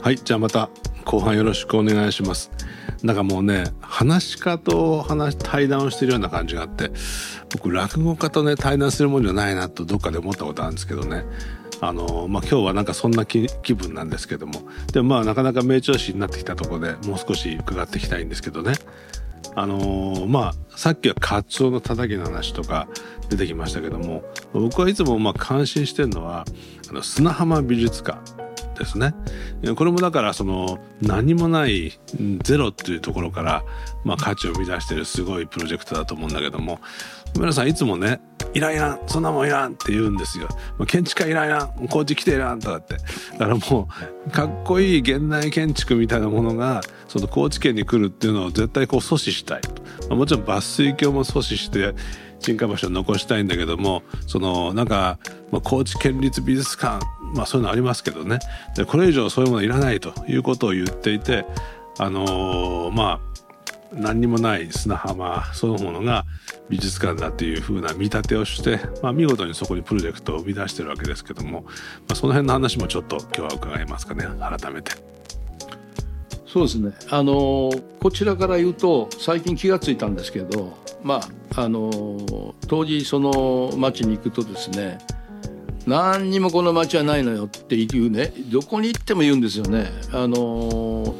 [0.00, 0.70] はいじゃあまた
[1.04, 2.50] 後半よろしくお願いします。
[3.02, 6.90] なんかもうね話し家と話対談をしてるような感じがあって
[7.52, 11.24] 僕落語家とね対談するもんじゃないなとどっかで思ったことあるんですけどね。
[11.80, 14.62] あのまあ今日はなんかそんな気分なんですけども。
[14.92, 18.74] でもまあなかなか名調子になってきたところでもう少し伺っていきたいんですけどね。
[19.54, 22.88] あの、まあさっきはカツオのたたきの話とか
[23.30, 24.22] 出てきましたけども
[24.52, 26.44] 僕はいつもまあ感心してるのは
[26.88, 28.37] あの砂浜美術館。
[28.78, 29.14] ですね。
[29.76, 31.98] これもだからその何もない
[32.42, 33.64] ゼロっていうところから、
[34.04, 36.78] まあ、価値を生み出してるすごいプロジェクトだと思うんだけども
[37.34, 38.20] 皆さんいつもね
[38.54, 40.48] 「いらんいらんそんなもんいらん」って言うんですよ
[40.86, 42.96] 「建築家いらんいらん工事来ていらん」とかって。
[43.38, 43.88] だからも
[44.26, 49.60] うかっこいい現代建築みたいなものがその高知県に来るっていうのを絶対こう阻止したい、
[50.10, 51.94] もちろん抜粋橋も阻止して
[52.40, 55.18] 新海橋を残したいんだけどもそのなんか、
[55.50, 57.04] ま、高知県立美術館
[57.34, 58.38] まあそういうのありますけどね
[58.76, 61.44] でこれ以上そういうものいらないということを言っていて
[61.98, 63.28] あのー、まあ
[63.92, 66.24] 何にもない砂浜そのものが
[66.68, 71.70] 美術館だというふうな見立てをして、まあ、見事にそこにプロジェクトを生み出してるわけですけども、ま
[72.10, 74.92] あ、その辺の話もちょっと今日は伺いますかね改めて。
[76.46, 81.20] そうですねあのこちらから言うと最近気が付いたんですけどま
[81.54, 84.98] ああの当時その町に行くとですね
[85.88, 89.86] 何にもこの町はないのよっていうねどこに行っても言うんですよね。
[90.12, 91.14] あの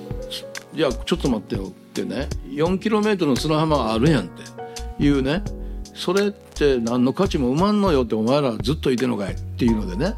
[0.75, 5.43] いやちょっと待ってよってね 4km の砂浜があるやんっていうね
[5.95, 10.15] それって何の価値も生まんのよってお前らずっといてんのかいっていうのでね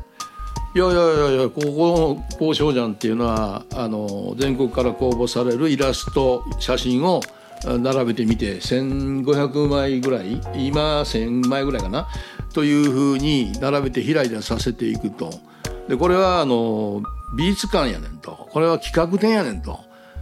[0.75, 7.21] いやいやいやいやここの交渉じゃんっていうのはあの全国から公募されるイラスト写真を
[7.65, 12.09] 並べてみて1,500枚ぐらい今1,000枚ぐらいかな
[12.53, 15.31] というふうに並べて開いてさせていくと。
[15.89, 17.03] でこれはあの
[17.37, 18.49] 美術館やねんと。
[18.51, 19.81] これは企画展やねんと。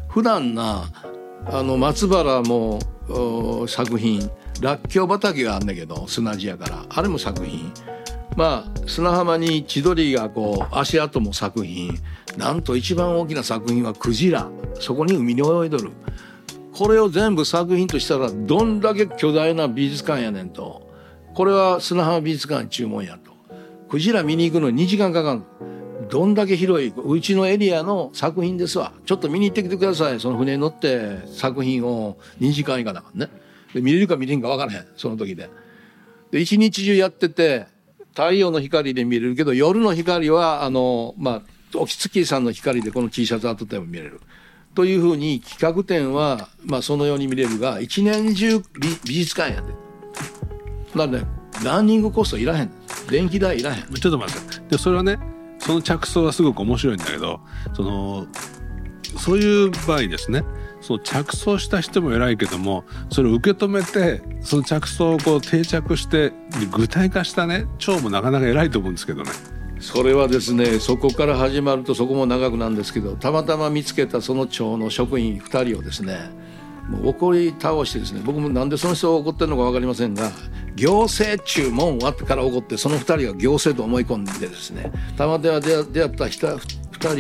[0.08, 0.84] 普段な
[1.46, 2.78] あの松原も
[3.67, 4.30] 作品
[4.61, 6.84] らっきょう畑があんだけど砂地やから。
[6.88, 7.72] あれも作品。
[8.36, 11.98] まあ砂浜に千鳥がこう足跡も作品。
[12.36, 14.48] なんと一番大きな作品はクジラ。
[14.80, 15.90] そこに海に泳いどる。
[16.72, 20.87] これを全部作品としたらどんだけ巨大な美術館やねんと。
[21.38, 23.30] これは砂浜美術館注文やと。
[23.88, 25.42] クジラ見に行くのに2時間かかる
[26.10, 28.92] どんだけ広いうちのエリアの作品ですわ。
[29.06, 30.18] ちょっと見に行ってきてください。
[30.18, 33.32] その船に乗って作品を2時間以下だからね。
[33.72, 34.86] で見れるか見れんか分からへん。
[34.96, 35.48] その時で。
[36.32, 37.68] で一日中やってて
[38.16, 41.44] 太陽の光で見れるけど夜の光はあのま
[41.74, 44.20] あおきつきさんの光でこの T シャツあっても見れる。
[44.74, 50.48] というふうに企画展は、まあ、そのように見れるが一年中美術館やで。
[50.94, 51.22] なんで
[51.64, 52.70] ランニングコストいらへん。
[53.10, 53.94] 電気代いらへん。
[53.94, 54.60] ちょっと待って。
[54.70, 55.18] でそれはね
[55.58, 57.40] その着想はすごく面白いんだけど
[57.74, 58.26] その
[59.16, 60.44] そういう場合ですね。
[60.80, 66.32] その着想した人も偉いけどもそれを受け止めてその着想をこう定着して
[66.70, 69.30] 具体化したね蝶もなかなか偉いと思うんですけどね。
[69.80, 76.16] それはですねそこから始まるとそこも長くなんですけどたまたま見つけたその町の職員2人をですね
[76.88, 80.30] もう怒り倒してですね僕もなんでその人が怒ってるのか分かりませんが
[80.74, 86.58] 行政注文はから怒ってその2人が行政と思い込んでですねたまたま出会った2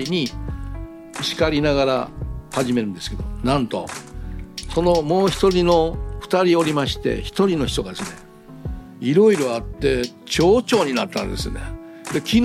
[0.04, 0.28] 人に
[1.20, 2.10] 叱りながら
[2.52, 3.86] 始めるんですけどなんと
[4.74, 8.28] そのもう一人の2人おりまして1人の人がですね
[9.00, 11.60] いろいろあって町長になったんですね。
[12.12, 12.40] で昨日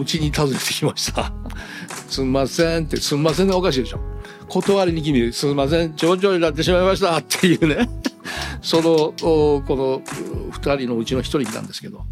[0.00, 1.32] うちに訪ねてきました
[2.08, 4.00] 「すんません」って「すんません」がおかしいでしょ。
[4.48, 5.94] 断りに来に「すみません。
[5.94, 7.88] 町長になってしまいました」っていうね。
[8.60, 12.04] そのこの2人のうちの1人来たんですけど。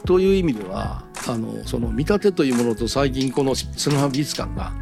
[0.04, 4.72] という意味ではあのその見立てというものと最近この砂浜美術館が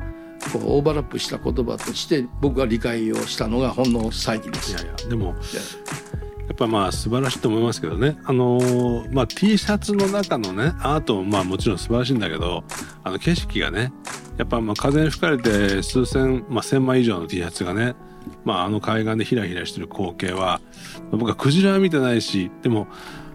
[0.53, 4.73] こうオーバーラップした言葉として僕が理解をしたのがほんの最近です。
[4.73, 12.65] いやいやでもやっぱまあ素晴らしいと思いますけどねあのー、まあ T シャツの中のねアートもまあもちろん素晴らしいんだけど
[13.05, 13.93] あの景色がね
[14.41, 17.95] やっぱまあ風に吹かれて数千、まあ、千枚以上の T シャツがね
[18.45, 20.61] まあ、あの海岸でひらひらしてる光景は
[21.11, 22.87] 僕はクジラは見てないしでも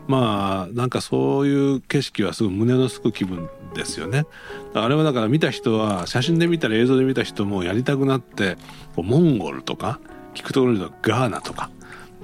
[0.07, 4.25] まあなんかそういう景色はすごい胸のすく気分ですよね。
[4.74, 8.57] あれはだから見た人は写真で見たり映像で見た人もやりたくなって
[8.96, 10.00] モンゴルとか
[10.36, 11.69] 聞くところにとガーナとか。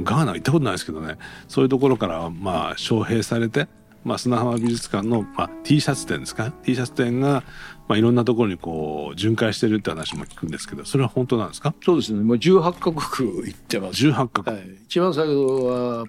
[0.03, 1.17] ガーナ行ったことないですけどね。
[1.47, 3.67] そういうところからまあ招聘されて、
[4.03, 7.43] まあ、砂浜美術館の、まあ、T シャツ店ですか T シャツ店が
[7.91, 11.75] まあ、いろんなところにこう巡回してるって話も聞くんですけどそれは本当なんですか？
[11.83, 12.21] そうですね。
[12.21, 14.07] もう18カ国行ってます。
[14.07, 16.05] 18カ国、はい、一番最後は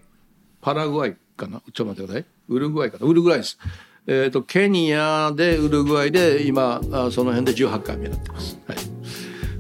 [0.61, 1.61] パラグアイかな？
[1.73, 2.27] ちょっと待ってください。
[2.51, 3.07] ウルグアイかな？
[3.09, 3.59] ウルグアイです。
[4.07, 8.61] えーと、ケニアでウルグアイで今あその辺で18回目になってます。
[8.69, 8.77] はい。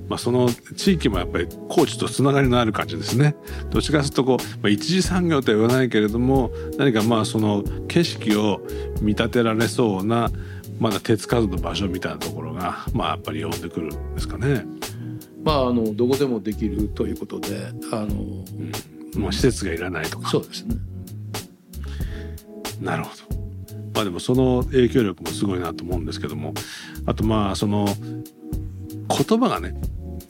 [0.08, 3.34] まあ、その地域もやっぱり高知とつながりのある感じですね。
[3.70, 8.60] どっちかというとこう、まあ、一次産業とは言わないけれども何かまあその景色を
[9.00, 10.30] 見立てられそうな
[10.82, 14.66] まだ手つかずの場所みたいなところが、まあ、やっぱり呼んでくるんですかね。
[15.44, 18.06] まあ、あのどこでもできるということであの、
[19.14, 20.28] うん、まあ、施設がいらないとか。
[20.28, 20.74] そうですね。
[22.80, 23.36] なるほど。
[23.94, 26.52] まあでもその影響力もすごいなと思うんですけども。
[27.06, 29.74] あとまあその言葉がね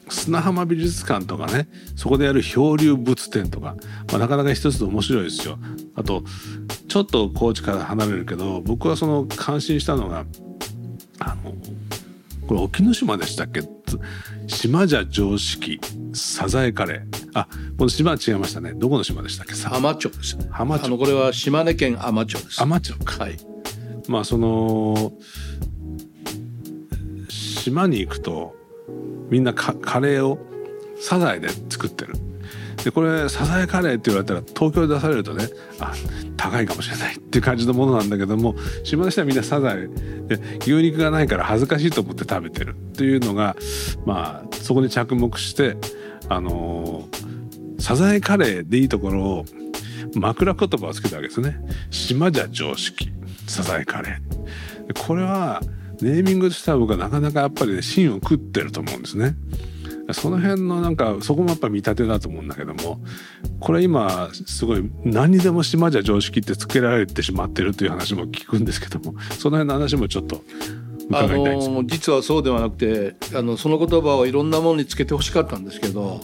[0.08, 3.76] 砂浜美術館とかねそこでやる漂流物展とか、
[4.10, 5.58] まあ、なかなか一つ面白いですよ。
[5.94, 6.22] あと
[6.88, 10.25] ちょっと高知から離れるけど僕はその感心したのが
[11.19, 11.52] あの
[12.46, 13.62] これ沖ノ島でしたっけ？
[14.49, 15.81] 島じゃ常識
[16.12, 17.31] サザエカレー。
[17.34, 17.46] あ
[17.78, 18.72] この島は違いましたね。
[18.75, 19.55] どこの島でしたっけ？
[19.55, 20.48] 浜町ですね。
[20.50, 20.87] 浜町。
[20.87, 22.62] あのこれは島根県海士町です。
[22.62, 23.25] 海士町か。
[23.25, 23.37] はい。
[24.08, 25.12] まあその
[27.28, 28.56] 島に行くと
[29.32, 30.38] みんなカレーを
[31.00, 32.14] サザエで作ってる。
[32.84, 35.49] でこれサザエカレーって言われたら東京で出されるとね
[35.79, 35.94] あ
[36.37, 42.75] 高いかもしれないっていう感じのものなんだけども島の人はみんなサザエで牛肉がないから恥ずかしいと思って食べてる。
[42.75, 43.56] っていうのが
[44.05, 45.76] まあそこに着目して
[46.29, 49.44] あのー、サザエカレーでいいところを
[50.14, 51.56] 枕言葉をつけたわけですね。
[51.90, 53.11] 島じゃ常識。
[53.46, 55.06] サザエカレー。
[55.06, 55.62] これは
[56.02, 59.37] ネーミングとしては僕はなかなかやっぱり、ね、芯を食ってると思うんですね。
[60.12, 63.00] その辺のなんかそこもやっぱ見立てだと思うんだけども
[63.60, 70.43] これ今すごい何にでも島じゃ常識ってつけられてしまってるという話も聞くんですけどもその辺の話もちょっと
[71.08, 76.20] 伺いたいです、あの実はそうではなくてあのその言葉をいろんなものにつけてほしかったんですけど、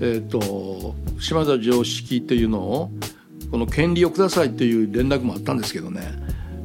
[0.00, 2.90] えーと、島田常識っていうのを
[3.50, 6.02] この権利をくださいっていう連絡もあったんですけどね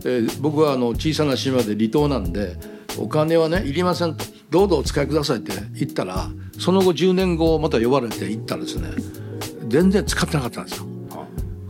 [0.06, 2.56] え、僕はあの小さな島で離島なんで
[2.98, 8.90] お金はねいりませんとどうぞお使いくださいって言ったらその後10年後また呼ばれて行ったらですね
[9.68, 10.86] 全然使ってなかったんですよ。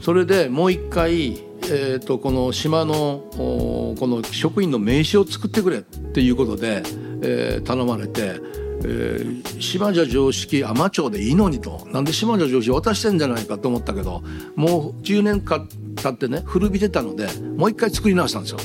[0.01, 1.31] それでもう一回、
[1.63, 6.83] えーと、この島のこの職員の名刺を作ってくれっていうことで、
[7.23, 8.39] えー、頼まれて、
[8.87, 11.87] えー、島じゃ常識海町でいいのにと。
[11.91, 14.23] なんで島じゃ常識渡してんじゃないかと思ったけど
[14.55, 17.27] もう10年間経ってね古びてたので
[17.57, 18.59] もう一回作り直したんですよ。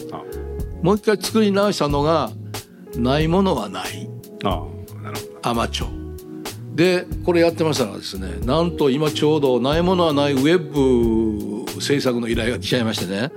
[0.82, 2.30] もう一回作り直したのが
[2.96, 4.08] ないものはない。
[5.42, 5.86] 海士町。
[6.74, 13.32] でこれやってましたらですねなんと今ちょうどないものはないウェブ制作の依頼が来ちゃいましてね。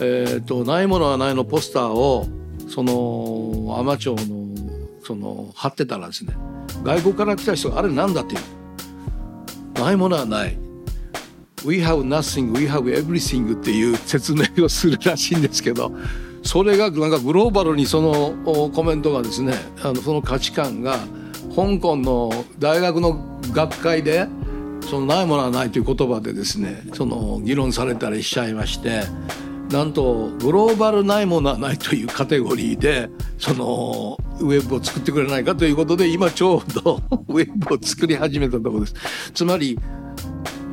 [0.00, 2.26] えーと、ないものはないのポスターを
[2.68, 4.37] その海士町の
[5.08, 6.34] その貼ってたらですね
[6.84, 8.40] 外国から来た人があれなんだっていう。
[9.80, 10.58] ないものはない。
[11.64, 15.92] We have nothing, we have everything っていう説明をするらしいんですけど
[16.42, 20.98] それがなんかグローバルにそのコメントがですねあのその価値観が
[21.56, 24.28] 香港の大学の学会で
[24.82, 29.02] そのないものはないという言葉でですねその議論されたりしちゃいまして
[29.70, 38.94] なんとグローバルないものはないというカテゴリーでそのウェブを作ってくれないかということで今ちょうど ウェブを作り始めたところです。
[39.34, 39.78] つまり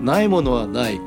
[0.01, 0.99] ないものはない。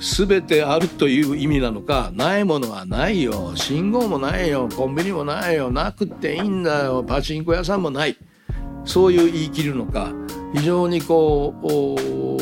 [0.00, 3.52] 全てあるという意味なのかないものはないよ。
[3.54, 4.68] 信号もないよ。
[4.76, 5.70] コンビニもないよ。
[5.70, 7.02] なくっていいんだよ。
[7.02, 8.16] パチンコ屋さんもない。
[8.84, 10.12] そういう言い切るのか。
[10.54, 11.66] 非常にこう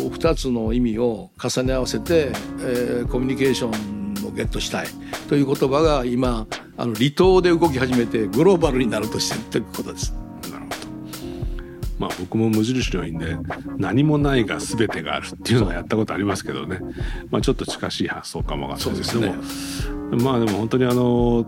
[0.09, 3.73] 2つの意味を重ね合わせて、えー、コミュニケーションを
[4.35, 4.87] ゲットしたい
[5.29, 6.47] という言葉が今
[6.77, 10.15] あの離島で動き始めてグローバルになるとしていくことです。
[12.03, 13.37] まあ僕も無印良品で
[13.77, 16.81] 何もないが全てがあるっていうのはやったことありますけどね、
[17.31, 21.47] まあ、ちょっと近しい発想かもわかんないですけども、ね、まあでも本当にあの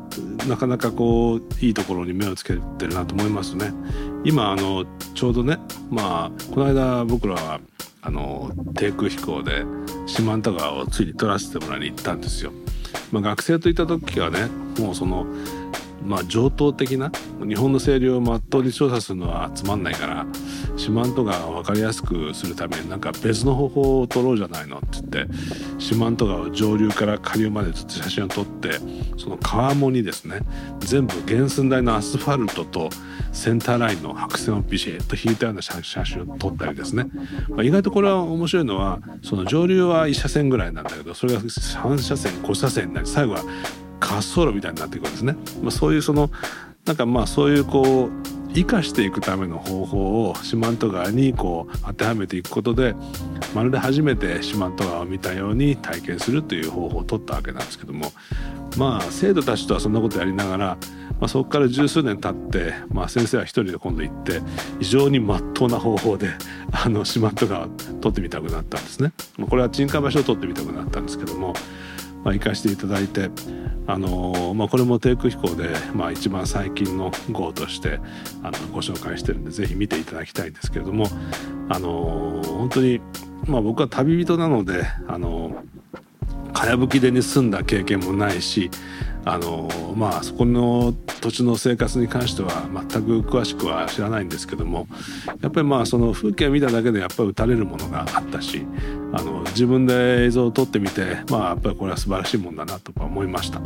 [0.49, 3.73] なかなかこういいところに目をつけてるなと思いますね。
[4.23, 5.59] 今あのちょうどね
[5.91, 7.61] まあこの間僕らは
[8.03, 9.65] あの低空飛行で
[10.07, 12.53] 四万十川をついに撮らせてもらいに行ったんですよ。
[13.15, 15.25] まあ、学生といった時はねもうその
[16.05, 17.11] まあ、上等的な
[17.49, 20.27] 日本の清流をまっとうに調査するのはつまんないから
[20.77, 25.35] 四万十川を分かりやすくするためになんか別の方法を取ろうじゃないのって言って
[25.79, 28.73] 四万十川を上流から下流までずっと写真を撮って
[29.17, 30.41] その川面にですね
[30.81, 32.91] 全部原寸大のアスファルトと
[33.33, 37.07] センターラインの白線をビシッと引いたような写真を撮ったりですね、
[37.49, 43.43] まあ、意外とこれは面白いのはその上流は1車線ぐらいなんだけどそれが3車線5車線になり最後は
[44.01, 45.35] 滑走路みたいになっていくんですね。
[45.63, 46.31] まあ、そういうその
[46.85, 52.95] なんかまあそういうこう生かしていくための方法を四万十川にこう当てはめていくことで
[53.55, 58.13] まるで初めて四万十川を見たように体験するという方法を取ったわけなんですけども
[58.77, 60.67] まあ生徒たちとはそんなことやりながら、
[61.21, 64.41] まあ、そこから十数年経って、まあ、先生は一人で今度行って
[64.79, 66.29] 非常にまっとうな方法で
[66.73, 67.69] あの四万十川を
[68.01, 69.13] 取ってみたくなったんですね。
[69.49, 71.55] これは沈下場所を取ってみたくなったんですけども
[72.25, 73.31] まあ、行かせていただいて、
[73.87, 78.01] あのまあ、これも低空飛行で、まあ、一番最近の号として
[78.43, 81.07] あのご紹介してるんで是非見ていただきたいんですけれども、
[81.69, 83.01] あの本当に、
[83.47, 85.63] まあ、僕は旅人なので、あの
[86.55, 88.71] かやぶきでに住んだ経験もないし
[89.27, 94.87] あのまあそこの土地の生活に関しては全く詳しくは知らないんですけども
[95.41, 98.67] やっぱりまあその風景を見ただけでやっぱり打たれるものがあったし
[99.13, 103.61] あの自分で映像を撮ってみてまあやっぱりこれは素晴らしいもんだなとか思いました。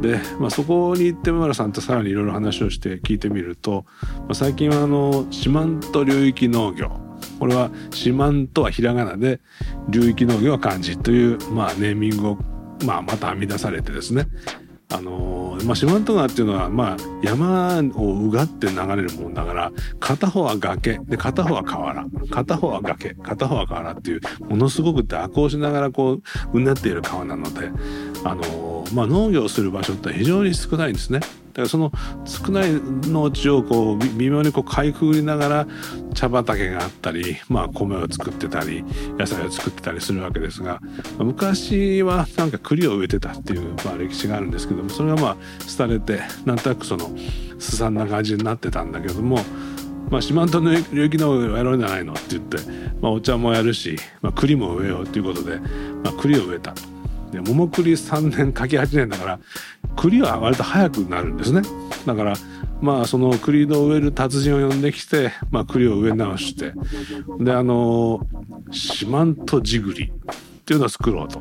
[0.00, 3.86] で、まあ、そこに行って村さんとさらにいろいろ話をして聞いてみると、
[4.20, 6.90] まあ、最近はあの四万十流域農業
[7.38, 9.40] これは四万とはひらがなで
[9.88, 12.38] 流域農業は漢字という、まあ、ネーミングを、
[12.84, 14.26] まあ、また編み出されてですね
[14.92, 26.22] あのまあ、四万十川っていうのは、まあ、山をうがって流れるもんだから片方は崖で片方は河原片方は崖片方は河原っていうものすごく蛇行しながらこう
[26.52, 27.70] うなっている川なので、
[28.24, 31.20] あのまあ、農業する場所って非常に少ないんですね。
[31.52, 31.92] だからその
[32.24, 35.66] 少ない農地をこう微妙にこうかいくぐりながら
[36.14, 38.82] 茶畑があったり、まあ、米を作ってたり
[39.18, 40.80] 野菜を作ってたりするわけですが
[41.18, 45.36] 昔はなんか栗を植えてたっていう、まあ、歴史があるんですけどもそれがまあ
[45.76, 47.10] 廃れてなんとなくその
[47.58, 49.38] すさんな感じになってたんだけども。
[50.10, 52.58] まあ、四万十の領域のやろうじゃないのって言って、
[53.00, 55.58] まあ、お茶もやるし、まあ、栗も植えようということで、
[56.04, 56.74] まあ、栗を植えた
[57.32, 59.40] で桃栗3年柿8年だから
[59.96, 61.62] 栗は割と早くなるんですね。
[62.06, 62.34] だから
[62.82, 66.74] まあその栗の植える達人を呼んできて、まあ、栗を植え直して。
[67.40, 68.26] であの
[68.70, 70.10] 四万十地栗っ
[70.64, 71.38] ていうのを作ろうと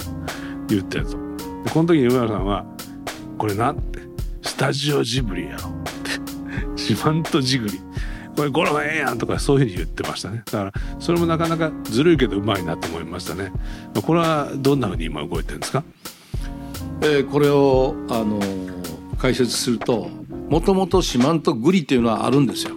[0.69, 1.12] 言ってると。
[1.12, 2.65] でこの時に上原さんは
[3.38, 4.00] 「これな」って
[4.41, 6.12] 「スタジオジブリやろ」って
[6.81, 7.79] 「四万十地栗」
[8.35, 13.51] これゴロがええやんとかそういうふうに言ってましたねだからそれもなかなかずるいけどうまいなと思いましたね
[14.01, 15.83] これはどんなふうに今動いてるんですか？
[17.03, 18.39] えー、これを、あの
[19.17, 20.09] 解説すると
[20.50, 22.75] もともと四万十栗っていうのはあるんですよ。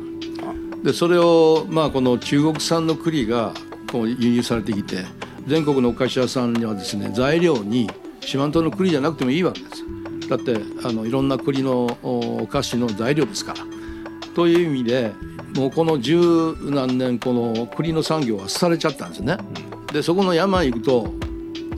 [0.82, 3.52] でそれを、まあ、この中国産の栗が
[3.90, 5.04] こう輸入されてきて
[5.46, 9.84] 全国のお菓子屋さんにはですね材料に四万十の栗じゃなくてもいいわけです。
[10.28, 10.56] だって
[10.86, 13.73] あのいろんな栗のお菓子の材料ですから。
[14.34, 15.12] という意味で
[15.56, 19.36] もうこの十何年この栗の産業はされちゃったんですね。
[19.92, 21.14] でそこの山に行くと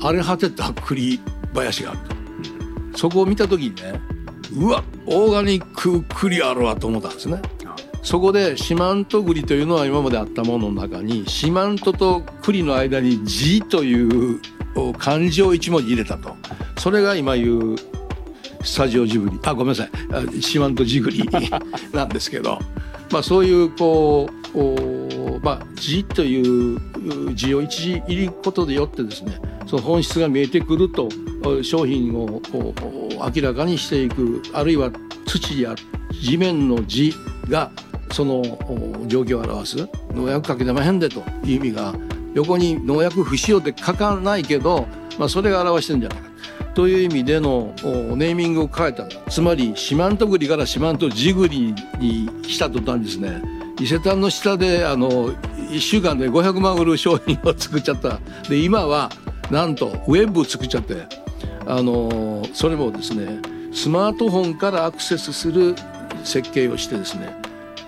[0.01, 1.21] 荒れ果てた栗
[1.55, 2.01] 林がある
[2.93, 2.99] と。
[2.99, 4.01] そこを見た時にね
[4.55, 7.41] うわオーガニック栗あるわと思ったんですね。
[8.03, 14.41] そこで四万十栗というのは今まであったものの中に四万十と栗の間に「字」という
[14.97, 16.37] 漢字を一文字入れたと
[16.79, 17.77] それが今言う
[18.67, 19.39] スタジオジブリ。
[19.45, 20.43] あごめんなさい。
[20.43, 21.25] 四万十ジブリ。
[21.95, 22.59] なんですけど、
[23.11, 26.81] まあ、そういうこうまあ字という
[27.35, 31.09] 字を一時入りことでよってですねその本質が見えてくると
[31.63, 32.43] 商品を
[33.35, 34.91] 明らかにしていくあるいは
[35.27, 35.75] 土や
[36.13, 37.15] 地面の字
[37.49, 37.71] が
[38.11, 38.43] その
[39.07, 41.95] 状況を表す農薬かけてまへんでという意味が
[42.35, 44.87] 横に農薬不使用って書かないけど、
[45.19, 46.31] まあ、それが表してるんじゃないか
[46.77, 47.73] という意味での
[48.17, 49.09] ネーミングを変えた。
[49.31, 53.41] つまり四万十栗から四万十地栗にした途端ですね。
[53.81, 58.21] 伊勢丹の下であの1週間で500万売る商品を作っちゃった。
[58.51, 59.11] で今は
[59.51, 61.07] なんとウェブ作っちゃって。
[61.69, 63.41] あのそれもですね
[63.73, 65.75] スマートフォンからアクセスする
[66.25, 67.35] 設計をしてですね。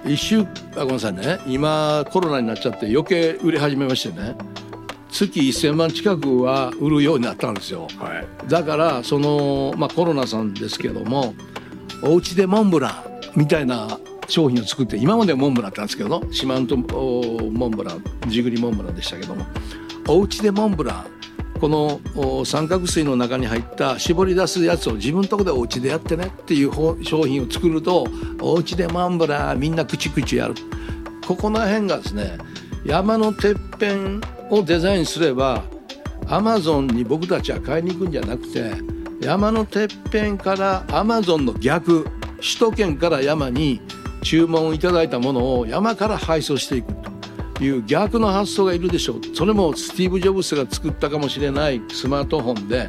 [0.06, 0.40] 一週
[0.76, 1.38] あごめんなさいね。
[1.46, 4.34] 今コロナになっちゃって余計売れ始めましてね。
[5.10, 11.34] 月1,000万近くは売るようになったんですよ、はい、だからその、まあ、コロナさんですけども
[12.02, 13.98] お家でモンブランみたいな
[14.28, 19.46] 商品を作って今までモンブランってんですけど四万十モンブランジグリモンブランでしたけども
[20.06, 21.18] お家でモンブラン
[21.58, 26.72] この三角錐の中に入った絞り出すやつを自分のとこでお家でやってねっていう
[27.04, 28.06] 商品を作ると
[28.40, 30.54] お家でモンブランみんなクチクチやる。
[31.26, 32.38] ここの辺がですね
[32.86, 35.62] 山のてっぺんをデザインすれば
[36.26, 38.72] アマゾンに僕たちは買いに行くんじゃなくて
[39.20, 42.04] 山のてっぺんからアマゾンの逆
[42.36, 43.80] 首都圏から山に
[44.22, 46.92] 注文いただいたものを山から配送していく
[47.54, 49.20] という逆の発想がいるでしょう。
[49.34, 52.86] それもスティーブ・ジョブスが作ったかもしれないスマートフォンで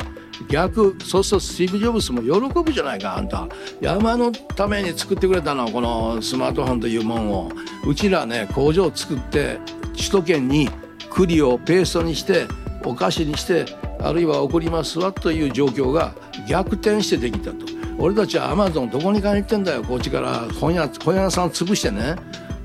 [0.47, 3.47] 逆そうするとスティーブ・ジョブスも喜ぶじゃないかあんた。
[3.81, 7.51] 山のために作ってくれたのこのスマートフォンというもんを。
[7.87, 9.57] うちらね工場を作って
[9.95, 10.69] 首都圏に
[11.09, 12.47] 栗をペーストにして
[12.83, 13.65] お菓子にして
[13.99, 16.13] あるいは送りますわという状況が
[16.47, 17.57] 逆転してできたと。
[17.97, 19.83] 俺たちはアマゾンどこに買いに行ってんだよ。
[19.83, 22.15] こっちから本屋本屋さん潰してね。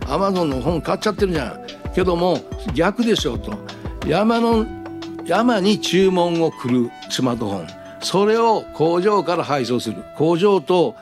[0.09, 1.93] アマゾンの本買っちゃってるじゃん。
[1.95, 2.39] けども
[2.75, 3.53] 逆でしょうと。
[4.07, 4.65] 山の
[5.25, 7.67] 山に注文を来るスマートフォン。
[8.01, 10.05] それを工場から配送する。
[10.17, 10.95] 工場と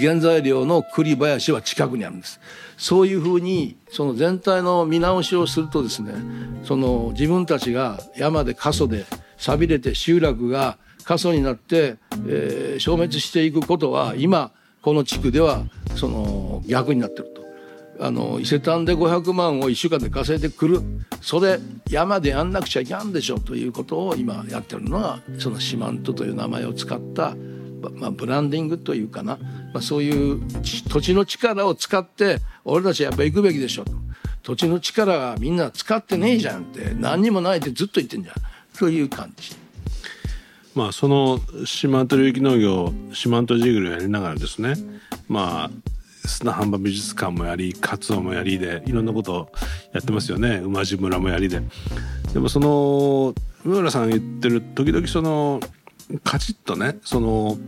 [0.00, 2.40] 原材料の栗林は近くにあるんです
[2.76, 6.12] そういうふうにその全体の見直しをするとですね
[6.64, 9.04] その自分たちが山で過疎で
[9.36, 15.64] 寂れて集落が過疎になって、えー、消滅していくことは今この地区では
[15.96, 17.38] その逆になってると。
[18.00, 20.80] あの伊勢丹で500万を1週間で稼いでくる
[21.20, 21.58] それ
[21.90, 27.34] 山でやんなくちゃいけんでしょということを今やってるのがその四万十という名前を使った
[27.94, 29.38] まあ、ブランディングというかな、
[29.72, 30.40] まあ、そういう
[30.88, 33.92] 土地の力を使って俺たちやっぱ行くべきでしょと。
[34.42, 38.34] 土地の力がみんな使ってねえじゃんって何にもないってずっと言ってんじゃん。
[38.72, 39.54] そういう感じ。
[40.74, 44.74] まあその四万十流域農業四万十ジグルをやりながらですね。
[45.28, 45.70] まあ
[46.24, 49.50] 砂浜美術館もやりカツオもやりでいろんなこと
[49.92, 50.58] やってますよね。
[50.58, 51.60] 馬路村もやりで。
[52.32, 55.60] でもその上村さん言ってる時々その
[56.24, 57.58] カチッとねその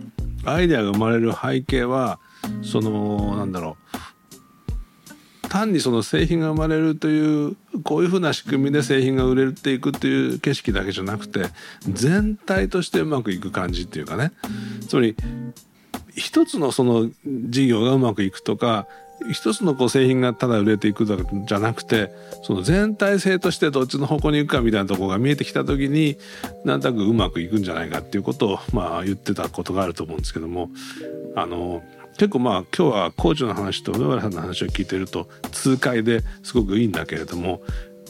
[0.44, 2.18] アイデアが生まれる背景は
[2.62, 5.50] そのなんだろう。
[5.50, 11.46] 単にその製品が生まれるというこういうふうな仕組みで製品が売れていくっていう景色だけじゃなくて
[11.88, 14.30] 全体としてうまくいく感じっていうかね。
[14.88, 15.16] つまり
[16.14, 18.86] 一つのその事業がうまくいくとか
[19.30, 26.16] 一つのこう製品がただ売れていくじゃなくてその全体性としてどっちの方向に行くかみたいなとこが見えてきた時に
[26.64, 30.70] なんとなくうまくいくんじゃないかっていうことをまあ言ってたことがあると思うんですけども。
[31.36, 31.82] あの
[32.18, 37.62] 結構まあ今日はコーチの話と上原さんの話を聞いてると痛快ですごくいいんだけれども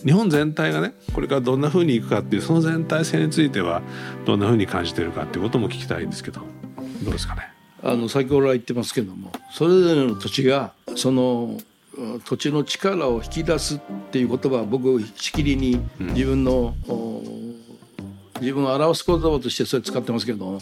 [0.04, 3.82] 日本全体がねこれからどんな風にいくかっていうその全体性については
[4.24, 7.42] どんな風に感じてるかっていうことも聞きたいんですけどどうですかね？
[7.82, 11.58] あの先ほど言ってますけどもそれぞれの土地がその
[12.24, 17.56] 土地の力を引き出すっていう言葉は僕しきりに自分の、うん、
[18.40, 20.60] 自分を表す言葉としてそれ使ってますけど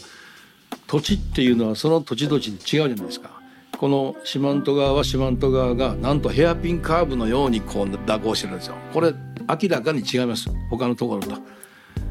[0.86, 3.38] 土地っていうのはその土地土地で違うじゃないですか。
[3.78, 8.74] この四万十川は四万十川がなんとヘアピンカーブのようにこう蛇行してるんですよ。
[8.92, 9.14] これ
[9.48, 11.36] 明らかに違います他のところと。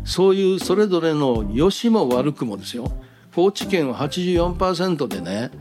[0.06, 2.92] そういうそれぞれの良しも悪くもですよ
[3.36, 5.52] 高知県は84%でね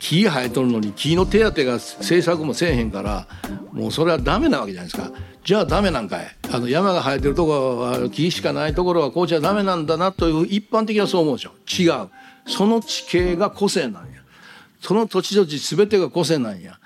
[0.00, 3.28] 木生えとるのに木の手当が政策もせえへんから
[3.72, 5.12] もうそれはダメなわけじゃないですか。
[5.44, 6.26] じゃあダメなんかい。
[6.52, 12.08] あの山が生えてるとこは木しかないところは高知はダメなんだなという一般的にはそう思うでしょ違う。
[12.46, 14.22] その地形が個性なんや。
[14.80, 16.78] その土地土地全てが個性なんや。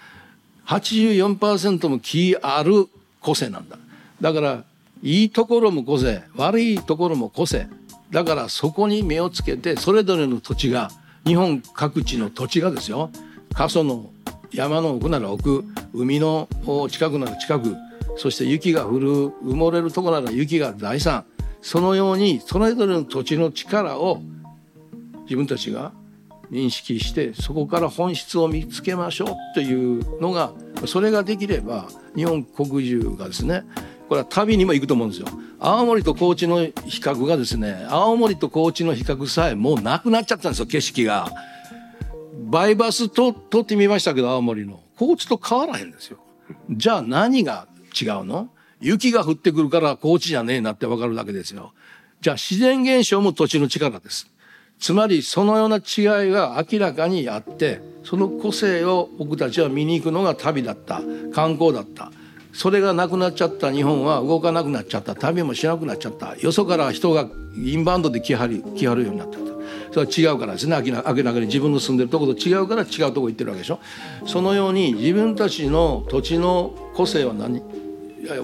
[0.67, 2.89] 84%も木ある
[3.21, 3.79] 個性なんだ。
[4.21, 4.65] だから
[5.03, 7.69] いいところも個性悪いところも個性。
[8.11, 10.91] だからそこに目をつけてそれぞれの土地が
[11.27, 13.11] 日本各地の土地がですよ
[13.55, 14.11] 過疎の
[14.53, 16.49] 山の奥なら奥海の
[16.91, 17.77] 近くなら近く
[18.17, 21.25] そして雪が降る埋もれるとこなら雪が財産
[21.63, 24.21] そのようにそれぞれの土地の力を
[25.23, 25.93] 自分たちが
[26.51, 30.53] 認識してそこから本質を見つけましょうというのが
[30.87, 33.65] それができれば日本国中がですね
[34.09, 35.29] これは旅にも行くと思うんですよ。
[35.59, 41.31] 青森と高知の比較がですね青森と高知の比較さえもうなくなっちゃったんですよ景色が。
[42.47, 46.19] バイバスと撮ってみましたけど青森の高知と変わらへんですよ。
[46.71, 47.67] じゃあ何が
[48.01, 48.51] 違うの？
[48.81, 51.73] 雪が降ってくるから高知じゃねえなってわかるだけですよ。
[52.21, 54.31] じゃあ自然現象も土地の力です。
[54.79, 61.01] つまりそのような違いが明らかにあってその個性を僕たちは見に行くのが旅だった
[61.33, 62.11] 観光だった
[62.55, 63.73] それがなくなっちゃった。
[63.73, 65.15] 日本は動かなくなっちゃった。
[65.15, 66.37] 旅もしなくなっちゃった。
[66.37, 69.39] よそから人がインバウンドで来はる来はるようになった。
[69.93, 70.77] それは違うからですね。
[70.85, 71.47] 明らかに。
[71.47, 73.81] 自分の住んでるところと違うから違うとこ行ってるわけでしょ。
[74.27, 77.63] そのように自分たちの土地の個性は何？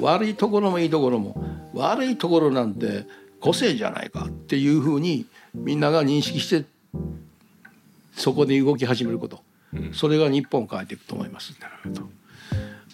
[0.01, 1.43] 悪いところもいいところも。
[1.73, 3.07] 悪いところなんて
[3.41, 6.67] 個性じゃないかっていうふうにみんなが認識して
[8.13, 9.41] そこで動き始めること、
[9.73, 11.55] うん、それが日本を変えていくと思います。
[11.61, 12.20] なるほど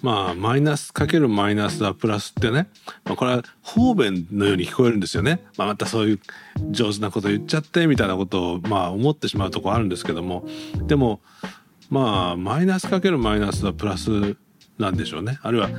[0.02, 2.68] まあマイナスかけるマイナスはプラスってね、
[3.04, 6.20] まあ、これは方便のように聞こえるんですよね、まあ、またそういう
[6.70, 10.46] 上手なこと言っちゃってみたいなことをまあ思ってしまうとこあるんですけども。
[10.86, 11.20] でも
[11.90, 14.36] まあマイナスかけるマイナスはプラス
[14.78, 15.38] なんでしょうね。
[15.42, 15.70] あるいは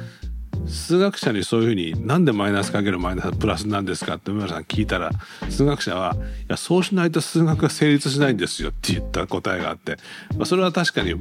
[0.67, 5.11] 数学者にそういうふうになんでマイナスかけるマイナスプラスなんですかって梅原さん聞いたら
[5.49, 6.17] 数学者はい
[6.49, 9.97] やそうしないと数学が成立しないんですよって言った答えがあって、
[10.35, 11.15] まあ、それは確かに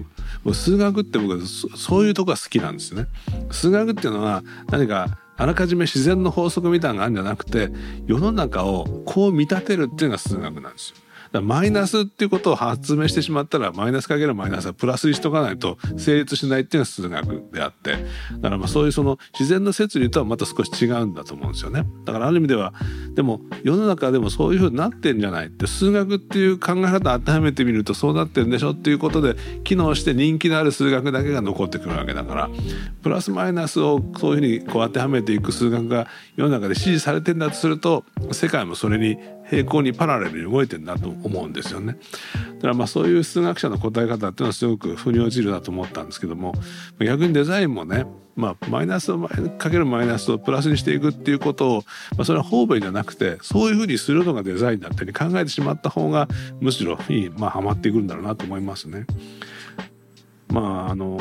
[0.52, 3.06] 数学って僕そういうとこが好きなんですね。
[3.50, 7.70] 数学っていうのは何かあらかじめ自然の法則みたいなのがあるんじゃなくて
[8.06, 10.96] 世の中をこう見立てるっていうのが数学なんですよ。
[11.40, 17.92] マイナスっていうことを発明してしまったらマイナスかけるマイナスはプラスにしとかないと成立しないっていうのが数学であって。
[17.92, 21.86] だからまあそういうその自然の摂理とはまた少し違うんだと思うんですよね。
[22.04, 22.72] だからある意味では
[23.14, 32.50] でも世の中でもそういうふうになってんじゃないって数学っていう考え方を当てはめてみるとそうなってるんでしょっていうことで機能して人気のある数学だけが残ってくるわけだから。
[33.02, 39.16] プラスマイナスをそういうふうにこう当てはめていく数学が世の中で支持されてんだとすると世界もそれに
[39.50, 41.96] 平行にパラレルに動いてるなと思うんですよね。
[42.56, 46.54] だからまあそういう数学者の答え方っていうのはすごく腑に落ちるなと思ったんですけども
[46.98, 48.06] 逆にデザインもね
[48.36, 49.18] まあ、マイナスを
[49.58, 51.84] かけるマイナスをプラスにしていくっていうことを、
[52.16, 56.28] まあ、それは方便じゃなくてそういうふうにするのがデザインだったり考えてしまった方が
[56.60, 59.06] むしろいい、まあ、はまっていくんだろうなと思いますね。
[60.48, 61.18] まああの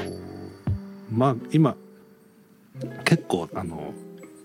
[1.09, 1.77] まあ今
[3.05, 3.93] 結構あの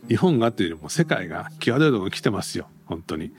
[0.09, 3.33] 日本がっていうよりも世界が際どいところに来てますよ本当に。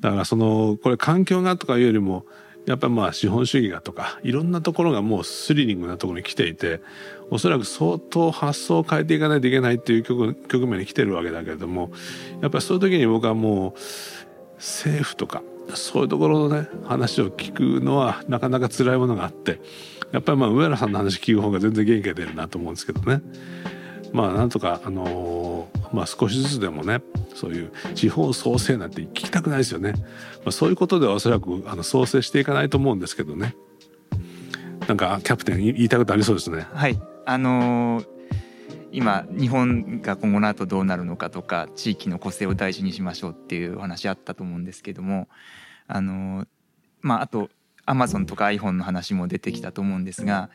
[0.00, 2.24] だからそのこれ環境がとかいうよりも
[2.66, 6.80] やっぱまあ資本主義がとかいろんなところがもうスリリングなところに来ていて
[7.30, 11.90] おそらく相当発想を変えていかないといけないっていう局局面に来てるわけだけれども
[12.40, 13.72] やっぱりそういう時に僕はもう
[14.56, 15.42] 政府とか
[15.74, 19.60] そういうところのね話を聞くのはなかなか辛いものがあって
[20.12, 23.20] やっぱりまあ上原さんの話聞く方が全然元気が出るなと思うんですけどね。
[24.12, 27.00] まあなんとかあの、まあ少しずつでもね
[27.34, 30.02] そういう地方創生なんて聞きたくないですよね、ま
[30.46, 33.54] あ、そういうことではおそらくあの創生していかないと思うんですけどね。
[34.88, 36.66] なんかキャプテン言いたいことありそうですね。
[36.72, 37.00] はい。
[37.24, 38.06] あのー、
[38.92, 45.28] 今日本が今後の後どうなるのかとか地域の個性を大事にしましょうっていうお話あったと思うんですけども
[45.86, 46.46] あの、
[47.00, 47.48] まああと
[47.86, 50.50] アマゾンとか iPhone の話も出てきたと思うんですが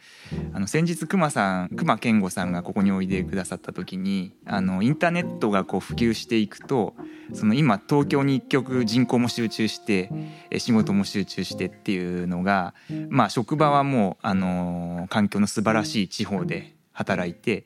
[0.54, 6.96] あの先日熊さん熊健吾さんがここにおいでくださった時にあのインターネットがこう普及していくと
[7.34, 10.12] その今東京に一極人口も集中して
[10.58, 12.74] 仕事も集中してっていうのが、
[13.10, 17.66] まあ、職場はもうあの環境の素晴らしい地方で働いて。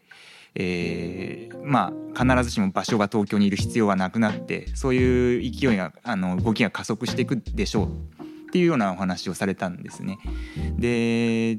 [0.56, 8.23] えー、まあ必ずしも場所が東京にいる必要はなくなってそういう勢いがあの動きが加速していくでしょう
[8.54, 10.20] っていうようなお話をされたんですね。
[10.78, 11.58] で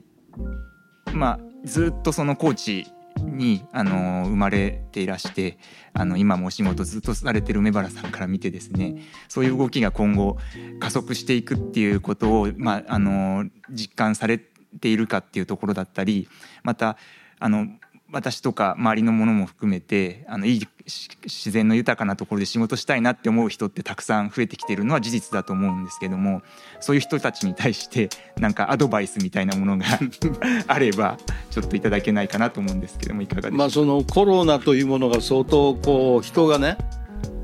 [1.13, 2.87] まあずっとそのコーチ
[3.19, 5.59] にあの生まれていらして
[5.93, 10.37] あの今もお仕事ずっとされてる梅原さんから見てですねそういう動きが今後
[10.79, 16.29] 加速していくっていうことを、まあ、あの実感されているかっていうところだったり
[16.63, 16.97] また
[17.41, 17.67] あの
[18.14, 26.42] 私とか周りのものも含めてあのいい自然の豊かなところで仕事したいなって思う人ってたくさん増えてきているのは事実だと思うんですけども
[26.81, 29.85] そういう人たちに対してなんかアドバイスみたいなものが
[30.68, 31.18] あれば
[31.50, 36.79] ちょっといただけないかなと思うんですけどもいかがですか、まあ、そのコロナというものが相当こう人がね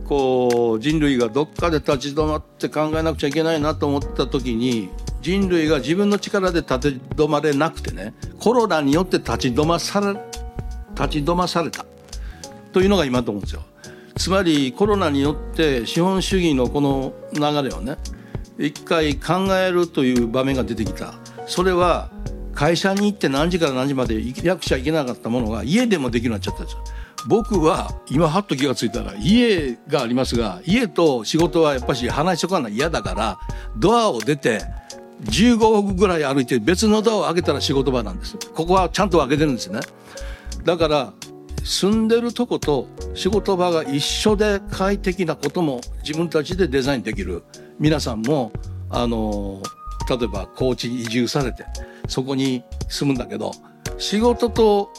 [0.04, 4.90] こう人類がどっかで立ち止まって考えなくちゃいけないなと思った時に
[5.22, 10.18] 人類が自分の力で立ち止まれなくてねコロナによって立ち止まされ
[10.94, 11.84] 立ち止まされた。
[12.72, 13.62] というのが今と思うんですよ。
[14.16, 17.96] つまりコロナによって資本主義のこの流れをね
[18.58, 21.14] 一回考えるという場面が出てきた。
[21.46, 22.10] それは
[22.54, 26.84] 会社に行って何時から何時まで役者行けなかったものが家でもできるようになっちゃったんですよ。
[27.26, 32.74] 僕は今はっと気が付いたら家がありますが家と仕事はやっぱし話しとかない。
[32.74, 33.38] 嫌だから
[33.76, 34.62] ドアを出て
[35.24, 38.36] 15歩ぐらい歩いて別のドアを開けたら仕事場なんです。
[38.54, 39.80] ここはちゃんと開けてるんですね。
[40.64, 41.12] だから
[41.64, 47.42] 住んでるとこと仕事場が一緒で快適なことも自分たちでデザインできる。
[47.78, 48.52] 皆さんも
[48.90, 49.62] あの
[50.08, 51.64] 例えば高知に移住されて
[52.08, 53.52] そこに住むんだけど
[53.96, 54.90] 仕事と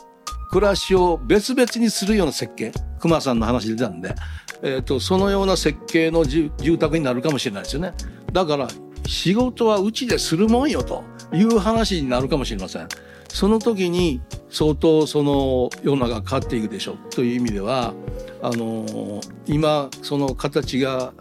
[0.50, 4.16] 暮らしを別々にするような設計熊さんの話出たんで、
[4.62, 7.94] えーと、そのような設計の住宅になるかもしれないですよね。
[8.32, 8.68] だから
[9.08, 12.88] 仕事はうちでするもんよという話になるかもしれません。
[13.34, 17.94] その時に相当その世の中が変わっていくでしょうという意味では
[18.42, 21.14] あの今その形が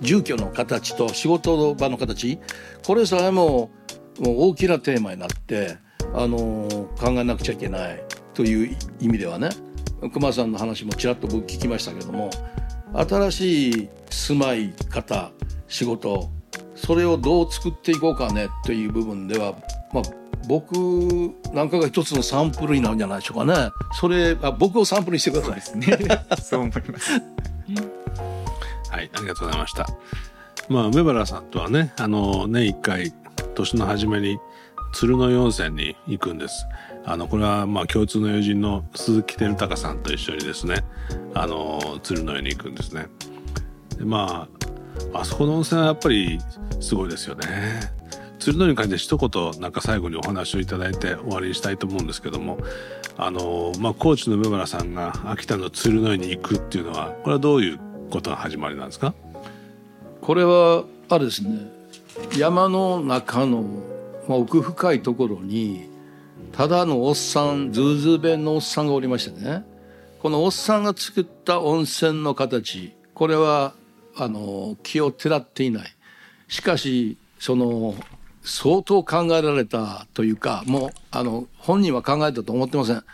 [0.00, 2.38] 住居の形と仕事場の形
[2.86, 3.70] これさえも
[4.20, 5.78] もう大きなテーマになって
[6.14, 8.02] あの考えなくちゃいけない
[8.32, 9.50] という意味ではね
[10.12, 12.30] 熊さんの話もちらっと僕聞きましたけども
[12.94, 15.32] 新しい住まい方
[15.66, 16.30] 仕事
[16.76, 19.54] それをどう作っていこうかねという部分では、
[19.92, 20.04] まあ、
[20.48, 20.72] 僕
[21.52, 23.70] なんかが一つのサンプルになるんじゃないでしょうかね。
[24.00, 25.54] それあ僕をサンプルにしてください。
[25.56, 25.98] ですね
[26.40, 27.12] そう思います。
[28.90, 29.86] はいありがとうございました。
[30.68, 33.12] まあ梅原さんとはねあの年一回
[33.54, 34.38] 年の初めに
[34.92, 36.66] 鶴の温泉に行くんです。
[37.04, 40.84] あのこれはまあ共通の友人の鈴木照隆さんと一緒にですね
[41.34, 43.06] あの鶴の湯に行くんですね。
[43.96, 44.48] でま
[45.12, 46.38] ああそこの温泉はやっぱり
[46.80, 47.46] すごいですよね
[48.38, 52.58] 鶴の湯に関して一言なんか最後にお話をいただいて終わりにしたいと思うんですけども
[53.16, 59.14] あのまあ高知の梅原さんが秋田の鶴の湯に行くっていうのはこれはどういうことが始まりなんですか？
[60.20, 61.70] これはあれですね。
[62.36, 63.62] 山の中の、
[64.28, 65.88] まあ、奥深いところに
[66.52, 69.64] ただのおっさんズーズー弁のおっさんがおりましてね。
[70.20, 73.74] このおっさんが作った温泉の形これは
[74.16, 75.94] あの奇をてらっていない。
[76.48, 77.94] しかしその
[78.46, 83.04] 相当考えられたというかもうあの本人は考えたと思ってません。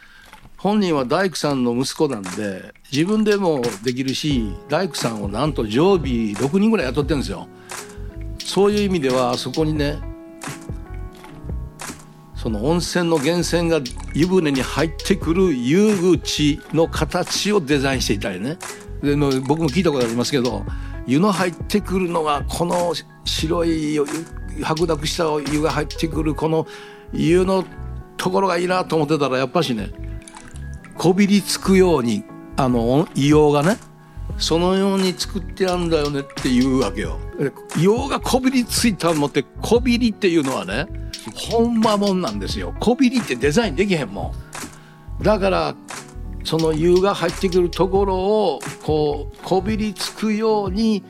[0.59, 7.49] 本人は大工さんの息子なんで自分でもできるし大工さんをなんと常備6人ぐらい雇ってるんですよ。
[8.38, 9.99] そういう意味ではあそこにね
[12.37, 13.81] その温泉の源泉が
[14.14, 18.59] 湯船に入ってくる湯口の形をデザインしていたりね。
[19.03, 20.64] でも僕も聞いたことありますけど
[21.07, 22.92] 湯の入ってくるのがこの
[23.25, 23.99] 白い
[24.62, 26.67] 白濁した湯が入ってくるこの
[27.12, 27.65] 湯の
[28.17, 29.91] ところがいいなと思ってたらやっぱしね
[30.97, 32.25] こびりつくように
[32.57, 33.79] あの硫黄がね
[34.38, 37.19] そのように作ってあるんだよねっていうわけよ。
[37.77, 40.87] 硫黄がこびりついたのってこびりっていうのはね
[41.35, 42.75] ほんまもんなんですよ。
[42.81, 44.35] こびりってデザインできへんも
[45.21, 45.23] ん。
[45.23, 45.75] だから
[46.45, 51.05] その湯が入ってくるところをこうこびりつくように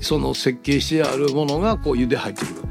[0.00, 2.61] その設計してあるものがこう湯で入ってくる。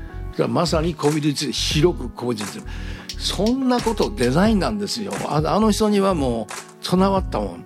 [0.48, 2.65] まさにこびりついて白くこびりついてる
[3.22, 5.13] そんなことデザインなんですよ。
[5.28, 7.65] あの人にはもう備わったもん。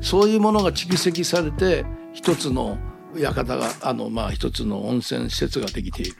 [0.00, 1.84] そういうものが蓄積されて
[2.14, 2.78] 一つの
[3.14, 6.14] 館があのまあ一つの温泉施設ができている。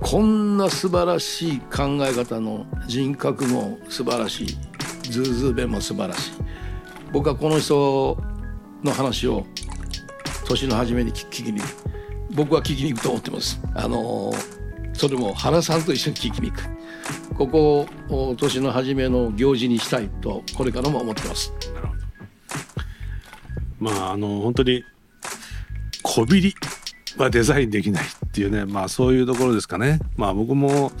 [0.00, 4.46] こんな素晴らしい考え方の人格も素晴らしい。
[5.08, 6.32] ズーズー弁も素晴らしい。
[7.12, 8.18] 僕はこの人
[8.82, 9.46] の話を
[10.44, 11.60] 年の初めに聞きに
[12.34, 13.60] 僕は聞きに行くと思ってます。
[13.74, 14.32] あの
[14.96, 16.62] それも原さんと一緒に聞きに行く。
[17.34, 21.52] ここを年の初めの行事にしたいとこれからも思ってます。
[23.78, 24.84] まああの本当に
[26.02, 26.54] こびり
[27.18, 30.00] はデザインできないっていうねまあそういうところですかね。
[30.16, 30.92] まあ僕も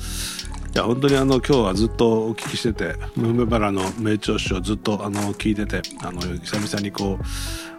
[0.74, 7.18] いや本当にあの今日はずっとお聞きしててムーメバラの名調子をずっとあの聞いててあの久々にこ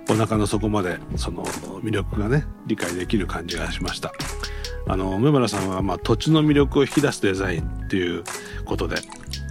[0.10, 4.12] うお腹の底までその魅力がね理解できる感じがしました。
[4.88, 8.24] あの梅原さんはまあ土地の魅力を引き出すデザインっていう
[8.66, 8.98] ことで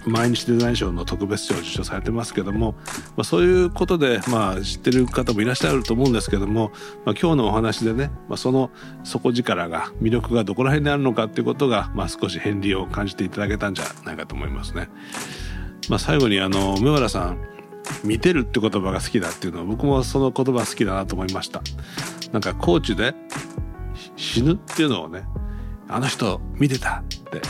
[0.07, 2.75] 毎日デザイン賞の特別賞を受賞されてますけども、
[3.17, 6.71] まあ、そういうことで、まあ、知ってる方もいらっしゃると思うんですけども、
[7.05, 8.71] まあ、今日のお話でね、まあ、その
[9.03, 14.89] 底力が魅力がどこら辺にあるのかっていうことが、まあ、少し片鱗を感じていただけたんじゃないかと思いますね。
[15.89, 17.39] まあ、最後にあの梅原さん
[18.03, 21.61] 見てるって言葉が好きだっていうのは僕もその言葉好きだなと思いました。
[22.31, 23.13] なんかコーチで
[24.17, 25.23] 死ぬっていうのをね
[25.87, 27.41] あの人見てたって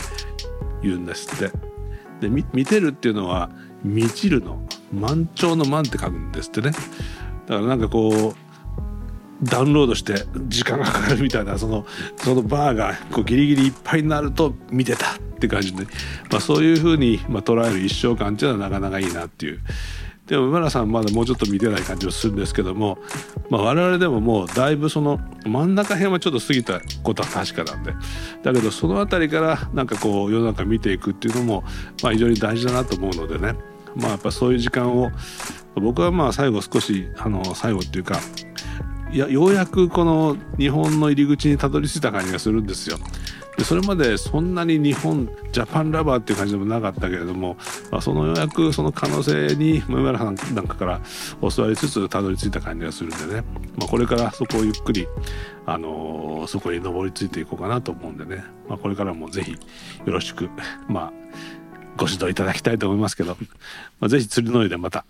[0.82, 1.68] 言うんですって。
[2.20, 3.50] で見てるっていうのは
[3.84, 4.60] 「満ちる」の
[4.92, 6.72] 満潮の満って書くんですってね
[7.46, 8.48] だからなんかこう
[9.42, 15.84] ダウンロードして時間がかかるみたいなそのそのバーがこうギリギリいっぱいになると見てたって感じで、
[16.30, 19.60] まあ、そういうふうにまあ捉える一生感っていうのはなかなかいいなっていう。
[20.28, 22.98] でも馬良さんまだもうちょっと見てない感じはするんですけども、
[23.48, 27.94] まあ、我々でももうだいぶその真ん中辺はちょっと過ぎたことは確かなんで
[28.42, 31.64] だけどその辺りからなんかこう世の中見ていくっていうのも
[32.02, 33.54] まあ非常に大事だなと思うのでね
[33.96, 35.10] まあやっぱそういう時間を
[35.76, 38.20] 僕はまあ最後少しあの最後っていうか
[39.10, 42.98] いやようやくこの日本の入り口にたどり着いた感じがするんですよ。
[43.58, 47.56] でそれまでそんなに日本ジャパンラバーっていう感じでもなかったけれども、
[47.90, 51.00] まあ、そのようやくその可能性に梅原さんなんかから
[51.40, 53.44] 教わりつつたどり着いた感じがするんでね、
[53.76, 55.08] まあ、これからそこをゆっくり、
[55.66, 59.58] あのー、そこに上りついていこうかなと思うんでね、まあ、これからもぜひよ
[60.06, 60.48] ろしく、
[60.86, 61.12] まあ、
[61.96, 63.36] ご指導いただきたいと思いますけど、
[63.98, 65.04] まあ、ぜひ釣りの上でまた。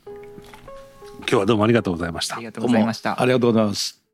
[1.20, 2.36] 今日はどうもありがとうございました。
[2.36, 3.20] ありがとうございました。
[3.20, 4.07] ありがとうございます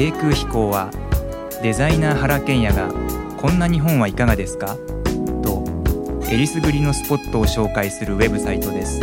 [0.00, 0.90] 低空飛行は
[1.62, 2.88] デザイナー原賢也が
[3.36, 4.78] 「こんな日本はいかがですか?」
[5.44, 5.62] と
[6.30, 8.98] えりすぐりのスポットを紹介するウェブサイトです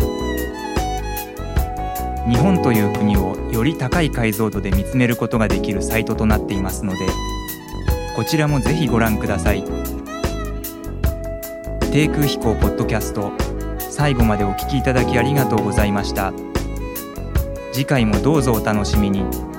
[2.28, 6.98] 日本という国をより高い解像度で見つめることができるサイトとなっていますので
[8.16, 9.64] こちらもぜひご覧ください
[11.92, 13.34] 低空飛行ポッドキャスト
[13.92, 16.34] 最後までお聞きいただきありがとうございました
[17.72, 19.57] 次回もどうぞお楽しみに。